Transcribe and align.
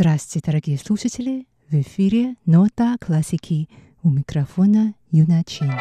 Здравствуйте, 0.00 0.46
дорогие 0.46 0.78
слушатели! 0.78 1.46
В 1.68 1.74
эфире 1.74 2.36
«Нота 2.46 2.96
классики» 2.98 3.68
у 4.02 4.08
микрофона 4.08 4.94
Юна 5.10 5.44
Чин. 5.44 5.74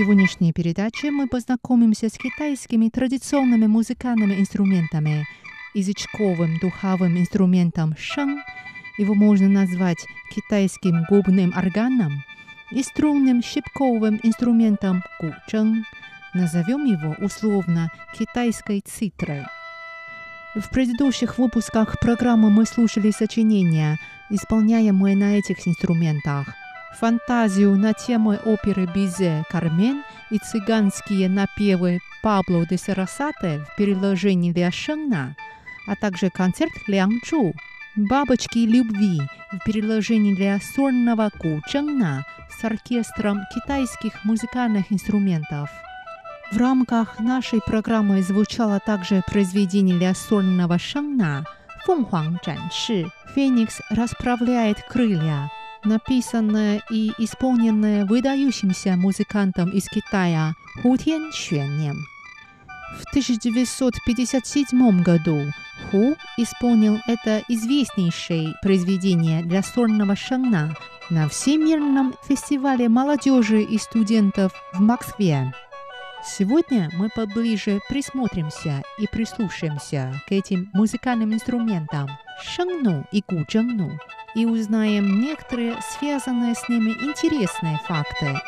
Сегодняшней 0.00 0.54
передаче 0.54 1.10
мы 1.10 1.28
познакомимся 1.28 2.08
с 2.08 2.16
китайскими 2.16 2.88
традиционными 2.88 3.66
музыкальными 3.66 4.40
инструментами, 4.40 5.26
язычковым 5.74 6.58
духовым 6.58 7.18
инструментом 7.18 7.94
шeng, 7.98 8.40
его 8.96 9.14
можно 9.14 9.46
назвать 9.46 9.98
китайским 10.34 11.04
губным 11.10 11.52
органом, 11.54 12.24
и 12.70 12.82
струнным 12.82 13.42
щипковым 13.42 14.18
инструментом 14.22 15.02
гучжeng, 15.20 15.84
назовем 16.32 16.86
его 16.86 17.14
условно 17.22 17.90
китайской 18.18 18.80
цитрой. 18.80 19.42
В 20.54 20.70
предыдущих 20.70 21.36
выпусках 21.36 22.00
программы 22.00 22.48
мы 22.48 22.64
слушали 22.64 23.10
сочинения, 23.10 23.98
исполняемые 24.30 25.14
на 25.14 25.36
этих 25.36 25.68
инструментах– 25.68 26.54
фантазию 26.98 27.76
на 27.76 27.92
тему 27.92 28.38
оперы 28.44 28.86
Бизе 28.86 29.44
«Кармен» 29.50 30.02
и 30.30 30.38
цыганские 30.38 31.28
напевы 31.28 32.00
Пабло 32.22 32.66
де 32.66 32.76
Сарасате 32.76 33.64
в 33.64 33.76
переложении 33.76 34.52
Ля 34.52 34.70
Шенна, 34.70 35.36
а 35.86 35.96
также 35.96 36.30
концерт 36.30 36.72
Лян 36.86 37.20
Чу 37.24 37.52
«Бабочки 37.96 38.58
любви» 38.58 39.20
в 39.52 39.58
переложении 39.64 40.34
для 40.34 40.58
сольного 40.60 41.30
Ченна 41.68 42.24
с 42.50 42.64
оркестром 42.64 43.40
китайских 43.54 44.24
музыкальных 44.24 44.92
инструментов. 44.92 45.70
В 46.52 46.58
рамках 46.58 47.20
нашей 47.20 47.60
программы 47.60 48.22
звучало 48.22 48.80
также 48.80 49.22
произведение 49.26 49.96
для 49.96 50.14
сольного 50.14 50.78
шенна 50.78 51.44
«Фэнхуang 51.86 52.38
Чанши» 52.44 53.06
«Феникс 53.34 53.80
расправляет 53.90 54.82
крылья», 54.88 55.48
написанное 55.84 56.82
и 56.90 57.12
исполненное 57.18 58.04
выдающимся 58.04 58.96
музыкантом 58.96 59.70
из 59.70 59.88
Китая 59.88 60.54
Ху 60.82 60.96
Тян 60.96 61.30
Xuanyem. 61.30 61.96
В 62.98 63.04
1957 63.10 65.02
году 65.02 65.52
Ху 65.90 66.16
исполнил 66.36 66.98
это 67.06 67.42
известнейшее 67.48 68.54
произведение 68.62 69.42
для 69.42 69.62
сольного 69.62 70.16
шанна 70.16 70.74
на 71.08 71.28
Всемирном 71.28 72.14
фестивале 72.26 72.88
молодежи 72.88 73.62
и 73.62 73.78
студентов 73.78 74.52
в 74.72 74.80
Москве. 74.80 75.52
Сегодня 76.24 76.90
мы 76.94 77.08
поближе 77.08 77.80
присмотримся 77.88 78.82
и 78.98 79.06
прислушаемся 79.06 80.20
к 80.28 80.32
этим 80.32 80.68
музыкальным 80.74 81.32
инструментам 81.32 82.08
шангну 82.42 83.06
и 83.12 83.22
гучжангну 83.26 83.98
и 84.34 84.46
узнаем 84.46 85.20
некоторые 85.20 85.78
связанные 85.82 86.54
с 86.54 86.68
ними 86.68 86.90
интересные 86.90 87.78
факты. 87.86 88.38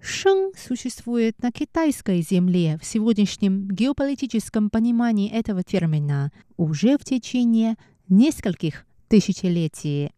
Шeng 0.00 0.52
существует 0.56 1.40
на 1.42 1.52
китайской 1.52 2.20
земле 2.22 2.78
в 2.80 2.84
сегодняшнем 2.86 3.68
геополитическом 3.68 4.70
понимании 4.70 5.30
этого 5.30 5.62
термина 5.62 6.32
уже 6.56 6.96
в 6.98 7.04
течение 7.04 7.76
нескольких 8.08 8.86
тысячелетий. 9.08 10.10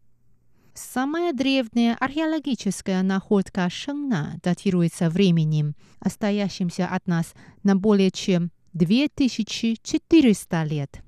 Самая 0.75 1.33
древняя 1.33 1.97
археологическая 1.99 3.03
находка 3.03 3.69
Шengна 3.69 4.39
датируется 4.45 5.11
временем, 5.11 5.75
остающимся 5.99 6.87
от 6.87 7.07
нас 7.09 7.35
на 7.65 7.75
более 7.75 8.13
чем 8.13 8.53
2400 8.79 10.65
лет. 10.65 11.03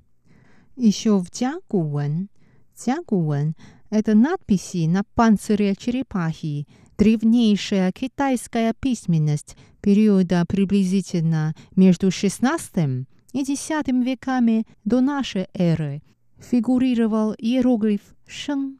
Еще 0.75 1.17
в 1.17 1.29
Тягуэн, 1.31 2.29
Тягуэн– 2.75 3.55
это 3.89 4.13
надписи 4.15 4.87
на 4.87 5.03
панцире 5.15 5.75
черепахи, 5.75 6.67
древнейшая 6.97 7.91
китайская 7.91 8.73
письменность 8.73 9.57
периода 9.81 10.45
приблизительно 10.47 11.55
между 11.75 12.07
XVI 12.07 13.05
и 13.33 13.39
X 13.39 13.69
веками 13.69 14.65
до 14.83 15.01
нашей 15.01 15.47
эры, 15.53 16.01
фигурировал 16.39 17.33
иероглиф 17.37 18.01
«шeng». 18.27 18.77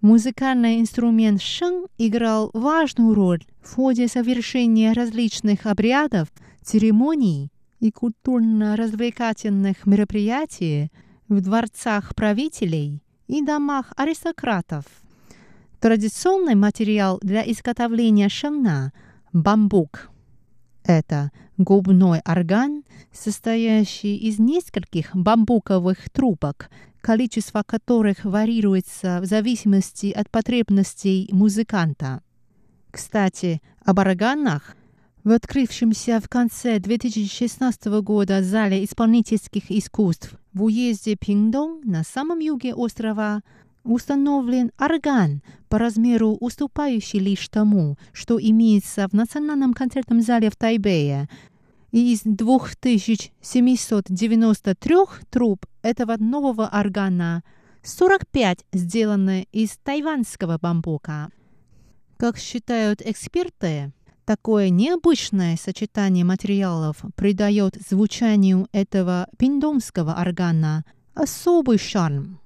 Музыкальный 0.00 0.80
инструмент 0.80 1.42
шeng 1.42 1.86
играл 1.98 2.50
важную 2.54 3.14
роль 3.14 3.44
в 3.62 3.74
ходе 3.74 4.08
совершения 4.08 4.94
различных 4.94 5.66
обрядов, 5.66 6.28
церемоний 6.62 7.50
и 7.80 7.90
культурно-развлекательных 7.90 9.86
мероприятий 9.86 10.92
в 11.28 11.40
дворцах 11.40 12.14
правителей 12.14 13.02
и 13.26 13.42
домах 13.42 13.92
аристократов. 13.96 14.84
Традиционный 15.80 16.54
материал 16.54 17.18
для 17.22 17.42
изготовления 17.50 18.28
шанна– 18.28 18.92
бамбук. 19.32 20.10
Это 20.84 21.30
губной 21.56 22.20
орган, 22.24 22.84
состоящий 23.12 24.16
из 24.16 24.38
нескольких 24.38 25.14
бамбуковых 25.14 26.10
трубок, 26.10 26.70
количество 27.00 27.62
которых 27.62 28.24
варьируется 28.24 29.20
в 29.22 29.26
зависимости 29.26 30.10
от 30.10 30.30
потребностей 30.30 31.28
музыканта. 31.32 32.22
Кстати, 32.90 33.62
об 33.84 33.98
органах 33.98 34.76
в 35.24 35.32
открывшемся 35.32 36.20
в 36.20 36.28
конце 36.28 36.78
2016 36.78 37.86
года 38.02 38.42
зале 38.42 38.84
исполнительских 38.84 39.70
искусств 39.70 40.34
в 40.52 40.64
уезде 40.64 41.16
Пиндон 41.16 41.80
на 41.84 42.04
самом 42.04 42.38
юге 42.38 42.74
острова 42.74 43.40
установлен 43.84 44.72
орган 44.78 45.42
по 45.68 45.78
размеру 45.78 46.36
уступающий 46.40 47.18
лишь 47.18 47.46
тому, 47.48 47.98
что 48.12 48.40
имеется 48.40 49.06
в 49.08 49.12
Национальном 49.12 49.74
концертном 49.74 50.22
зале 50.22 50.50
в 50.50 50.56
Тайбэе. 50.56 51.28
И 51.92 52.12
из 52.12 52.22
2793 52.24 54.96
труб 55.30 55.66
этого 55.82 56.16
нового 56.18 56.68
органа 56.68 57.44
45 57.82 58.64
сделаны 58.72 59.48
из 59.52 59.76
тайванского 59.82 60.58
бамбука. 60.58 61.30
Как 62.16 62.38
считают 62.38 63.02
эксперты, 63.02 63.92
Такое 64.30 64.68
необычное 64.70 65.56
сочетание 65.56 66.24
материалов 66.24 66.98
придает 67.16 67.76
звучанию 67.88 68.68
этого 68.70 69.26
пиндонского 69.38 70.12
органа 70.12 70.84
особый 71.14 71.78
шарм. 71.78 72.38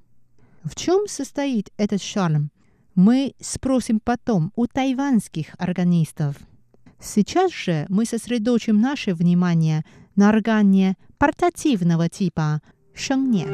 В 0.63 0.77
чем 0.77 1.07
состоит 1.07 1.71
этот 1.77 2.01
шарм? 2.01 2.51
Мы 2.95 3.35
спросим 3.39 4.01
потом 4.01 4.51
у 4.57 4.67
тайванских 4.67 5.49
органистов. 5.59 6.37
Сейчас 6.99 7.53
же 7.53 7.85
мы 7.91 8.07
сосредоточим 8.07 8.81
наше 8.81 9.13
внимание 9.13 9.85
на 10.17 10.31
органе 10.31 10.97
портативного 11.19 12.09
типа 12.09 12.63
шengне. 12.95 13.47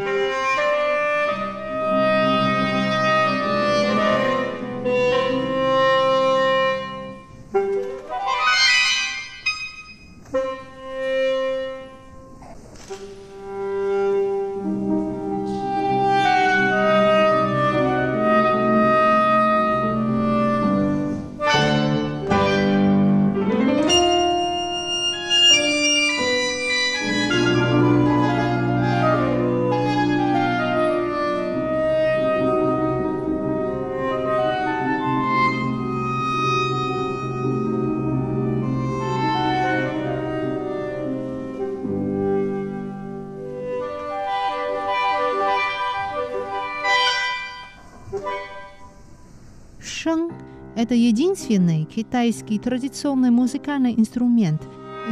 Это 50.82 50.94
единственный 50.94 51.84
китайский 51.84 52.58
традиционный 52.58 53.28
музыкальный 53.28 53.92
инструмент, 53.92 54.62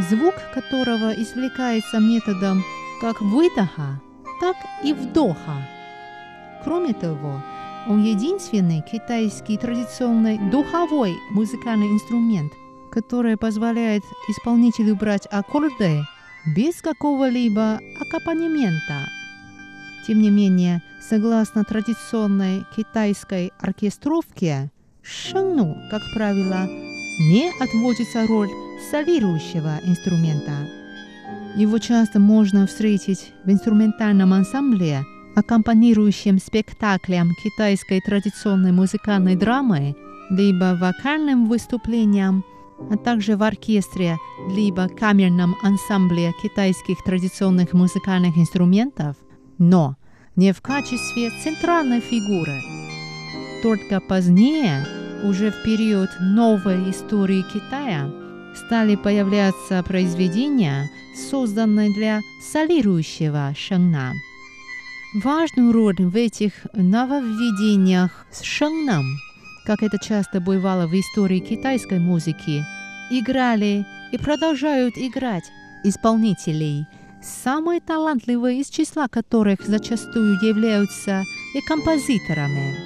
звук 0.09 0.32
которого 0.55 1.12
извлекается 1.12 1.99
методом 1.99 2.65
как 3.03 3.20
выдоха, 3.20 4.00
так 4.41 4.56
и 4.82 4.94
вдоха. 4.94 5.69
Кроме 6.65 6.94
того, 6.94 7.43
он 7.87 8.03
единственный 8.03 8.81
китайский 8.81 9.59
традиционный 9.59 10.38
духовой 10.50 11.15
музыкальный 11.32 11.88
инструмент, 11.88 12.50
который 12.91 13.37
позволяет 13.37 14.05
исполнителю 14.31 14.97
брать 14.97 15.29
аккорды 15.31 16.00
без 16.56 16.81
какого-либо 16.81 17.79
аккомпанемента. 18.00 19.06
Тем 20.06 20.23
не 20.23 20.31
менее, 20.31 20.81
согласно 21.06 21.62
традиционной 21.62 22.65
китайской 22.75 23.53
оркестровке, 23.61 24.70
шэнну, 25.08 25.76
как 25.90 26.02
правило, 26.14 26.66
не 27.19 27.50
отводится 27.60 28.26
роль 28.26 28.50
солирующего 28.90 29.81
инструмента. 29.84 30.69
Его 31.56 31.78
часто 31.78 32.20
можно 32.20 32.66
встретить 32.66 33.32
в 33.44 33.50
инструментальном 33.50 34.32
ансамбле, 34.32 35.05
аккомпанирующем 35.34 36.38
спектаклям 36.38 37.31
китайской 37.43 38.00
традиционной 38.00 38.72
музыкальной 38.72 39.34
драмы, 39.34 39.96
либо 40.31 40.76
вокальным 40.78 41.46
выступлениям, 41.46 42.44
а 42.90 42.96
также 42.96 43.37
в 43.37 43.43
оркестре, 43.43 44.19
либо 44.50 44.88
камерном 44.88 45.56
ансамбле 45.62 46.32
китайских 46.43 47.02
традиционных 47.05 47.72
музыкальных 47.72 48.37
инструментов, 48.37 49.16
но 49.58 49.96
не 50.37 50.52
в 50.52 50.60
качестве 50.60 51.31
центральной 51.43 52.00
фигуры. 52.00 52.60
Только 53.62 54.00
позднее, 54.00 54.87
уже 55.25 55.50
в 55.50 55.62
период 55.62 56.11
новой 56.20 56.91
истории 56.91 57.44
Китая, 57.53 58.11
стали 58.55 58.97
появляться 58.97 59.82
произведения, 59.82 60.91
созданные 61.31 61.93
для 61.94 62.20
солирующего 62.53 63.55
шэнна. 63.56 64.12
Важную 65.15 65.73
роль 65.73 65.97
в 65.99 66.15
этих 66.17 66.53
нововведениях 66.75 68.26
с 68.31 68.43
шэнном, 68.43 69.05
как 69.65 69.82
это 69.82 69.99
часто 69.99 70.41
бывало 70.41 70.87
в 70.87 70.93
истории 70.93 71.41
китайской 71.41 71.99
музыки, 71.99 72.62
играли 73.11 73.87
и 74.12 74.19
продолжают 74.19 74.94
играть 74.97 75.44
исполнителей, 75.85 76.87
самые 77.23 77.81
талантливые 77.81 78.61
из 78.61 78.69
числа 78.69 79.09
которых 79.09 79.65
зачастую 79.67 80.38
являются 80.43 81.23
и 81.55 81.61
композиторами. 81.67 82.76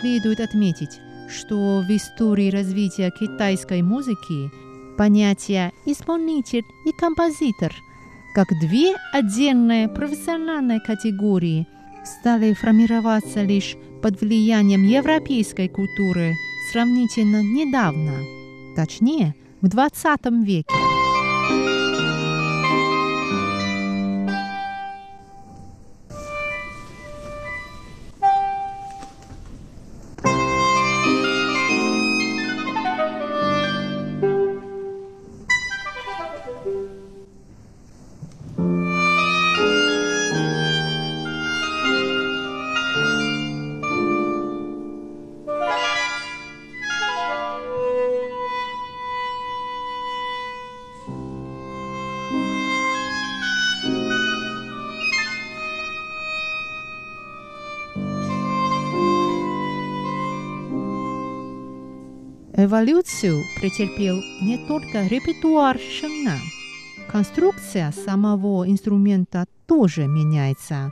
Следует 0.00 0.40
отметить, 0.40 1.00
что 1.28 1.80
в 1.80 1.90
истории 1.90 2.50
развития 2.50 3.10
китайской 3.10 3.82
музыки 3.82 4.50
понятия 4.96 5.72
«исполнитель» 5.86 6.64
и 6.86 6.92
«композитор» 6.92 7.72
как 8.34 8.48
две 8.60 8.94
отдельные 9.12 9.88
профессиональные 9.88 10.80
категории 10.80 11.66
стали 12.04 12.52
формироваться 12.52 13.42
лишь 13.42 13.76
под 14.02 14.20
влиянием 14.20 14.84
европейской 14.84 15.68
культуры 15.68 16.34
сравнительно 16.72 17.42
недавно, 17.42 18.12
точнее, 18.76 19.34
в 19.60 19.68
20 19.68 20.26
веке. 20.44 20.97
Эволюцию 62.60 63.44
претерпел 63.54 64.20
не 64.40 64.58
только 64.58 65.06
репертуар 65.06 65.78
шена. 65.78 66.36
Конструкция 67.08 67.92
самого 67.92 68.68
инструмента 68.68 69.46
тоже 69.68 70.08
меняется. 70.08 70.90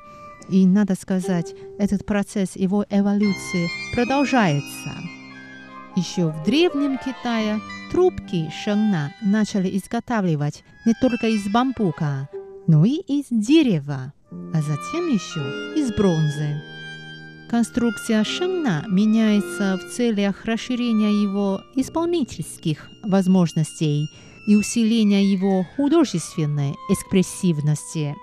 И, 0.49 0.65
надо 0.65 0.95
сказать, 0.95 1.57
этот 1.77 2.07
процесс 2.07 2.55
его 2.55 2.87
эволюции 2.89 3.67
продолжается. 3.93 4.93
Еще 5.97 6.29
в 6.29 6.45
Древнем 6.45 6.99
Китае 6.99 7.59
трубки 7.91 8.49
шена 8.63 9.13
начали 9.21 9.77
изготавливать 9.77 10.63
не 10.85 10.95
только 10.95 11.27
из 11.27 11.51
бамбука, 11.53 12.29
но 12.69 12.85
и 12.85 13.01
из 13.09 13.25
дерева, 13.29 14.13
а 14.31 14.63
затем 14.63 15.09
еще 15.09 15.41
из 15.77 15.93
бронзы. 15.97 16.76
Конструкция 17.49 18.25
шенна 18.25 18.85
меняется 18.89 19.79
в 19.79 19.95
целях 19.95 20.45
расширения 20.47 21.23
его 21.23 21.63
исполнительских 21.77 22.89
возможностей 23.05 24.09
и 24.49 24.57
усиления 24.57 25.25
его 25.25 25.65
художественной 25.77 26.75
экспрессивности. 26.91 28.17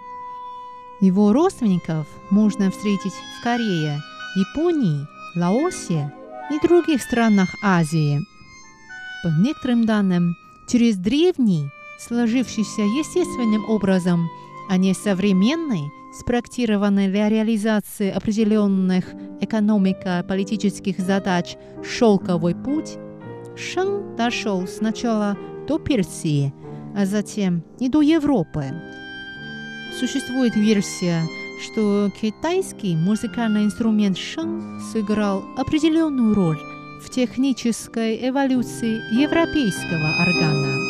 Его 1.00 1.32
родственников 1.32 2.06
можно 2.32 2.70
встретить 2.70 3.14
в 3.14 3.44
Корее, 3.44 4.02
Японии, 4.36 5.08
Лаосе 5.36 6.14
и 6.52 6.60
других 6.60 7.02
странах 7.02 7.50
Азии. 7.64 8.20
По 9.24 9.30
некоторым 9.30 9.86
данным, 9.86 10.36
через 10.68 10.98
древний, 10.98 11.70
сложившийся 11.98 12.82
естественным 12.82 13.70
образом, 13.70 14.28
а 14.70 14.76
не 14.76 14.94
современный, 14.94 15.92
спроектированный 16.14 17.08
для 17.08 17.30
реализации 17.30 18.12
определенных 18.12 19.06
экономико-политических 19.42 21.00
задач 21.00 21.56
«Шелковый 21.84 22.56
путь», 22.56 22.98
Шэн 23.56 24.16
дошел 24.16 24.68
сначала 24.68 25.38
до 25.68 25.78
Персии, 25.80 26.54
а 26.96 27.06
затем 27.06 27.64
и 27.80 27.90
до 27.90 28.02
Европы. 28.02 28.66
Существует 30.00 30.56
версия, 30.56 31.22
что 31.62 32.10
китайский 32.20 32.96
музыкальный 32.96 33.66
инструмент 33.66 34.18
шэн 34.18 34.80
сыграл 34.92 35.44
определенную 35.58 36.34
роль 36.34 36.60
в 37.04 37.10
технической 37.10 38.28
эволюции 38.28 39.02
европейского 39.14 40.14
органа. 40.20 40.83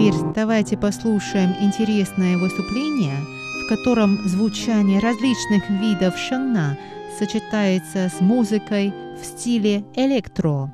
Теперь 0.00 0.32
давайте 0.34 0.78
послушаем 0.78 1.50
интересное 1.60 2.38
выступление, 2.38 3.16
в 3.62 3.68
котором 3.68 4.16
звучание 4.26 4.98
различных 4.98 5.68
видов 5.68 6.16
шанна 6.16 6.78
сочетается 7.18 8.08
с 8.08 8.18
музыкой 8.22 8.94
в 9.20 9.26
стиле 9.26 9.84
электро. 9.94 10.72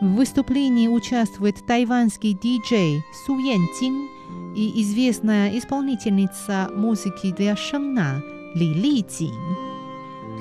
В 0.00 0.14
выступлении 0.14 0.86
участвует 0.86 1.66
тайванский 1.66 2.32
диджей 2.32 3.02
Су 3.26 3.40
Ян 3.40 3.66
Цин 3.76 4.08
и 4.54 4.82
известная 4.82 5.58
исполнительница 5.58 6.70
музыки 6.76 7.34
для 7.36 7.56
шанна 7.56 8.22
Ли 8.54 8.72
Ли 8.72 9.02
Цин. 9.02 9.34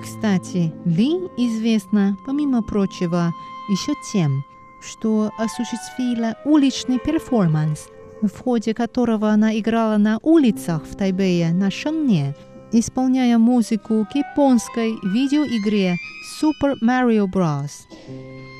Кстати, 0.03 0.71
Ли 0.85 1.13
известна, 1.35 2.15
помимо 2.27 2.61
прочего, 2.61 3.33
еще 3.69 3.93
тем, 4.13 4.43
что 4.81 5.31
осуществила 5.37 6.37
уличный 6.45 6.99
перформанс, 6.99 7.87
в 8.21 8.39
ходе 8.39 8.73
которого 8.73 9.29
она 9.29 9.57
играла 9.57 9.97
на 9.97 10.19
улицах 10.21 10.83
в 10.83 10.95
Тайбэе 10.95 11.51
на 11.51 11.71
шанне, 11.71 12.35
исполняя 12.71 13.37
музыку 13.37 14.05
к 14.11 14.15
японской 14.15 14.91
видеоигре 15.03 15.95
Super 16.41 16.75
Mario 16.83 17.25
Bros. 17.25 17.71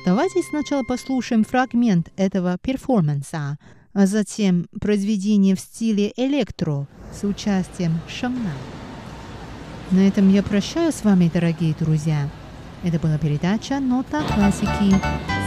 Давайте 0.06 0.42
сначала 0.42 0.82
послушаем 0.84 1.44
фрагмент 1.44 2.08
этого 2.16 2.56
перформанса, 2.58 3.58
а 3.92 4.06
затем 4.06 4.68
произведение 4.80 5.54
в 5.54 5.60
стиле 5.60 6.12
электро 6.16 6.86
с 7.12 7.24
участием 7.24 7.98
Шамна. 8.08 8.52
На 9.90 10.06
этом 10.06 10.30
я 10.30 10.42
прощаюсь 10.42 10.94
с 10.96 11.04
вами, 11.04 11.30
дорогие 11.32 11.74
друзья. 11.78 12.28
Это 12.84 12.98
была 12.98 13.18
передача 13.18 13.80
«Нота 13.80 14.22
классики». 14.22 15.37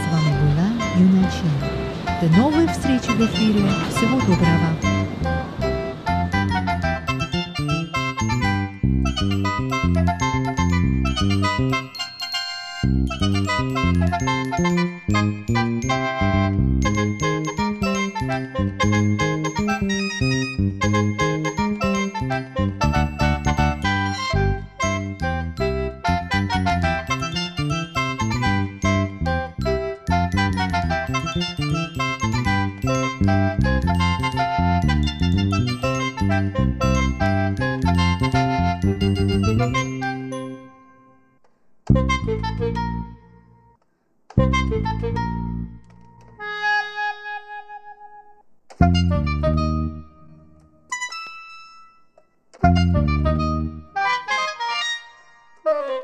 Юна 0.96 1.28
Чин. 1.30 1.50
До 2.20 2.36
новых 2.36 2.70
встреч 2.70 3.02
в 3.02 3.20
эфире. 3.24 3.64
Всего 3.90 4.20
доброго. 4.20 4.92
balloon, 19.82 20.20
you 20.20 20.31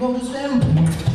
como 0.00 0.18
sempre 0.18 1.09